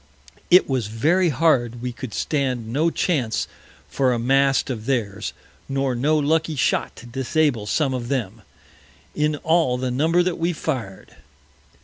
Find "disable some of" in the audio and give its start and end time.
7.05-8.07